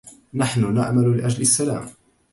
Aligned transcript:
نحن 0.33 0.73
نعمل 0.73 1.17
لأجل 1.17 1.41
السلام. 1.41 1.89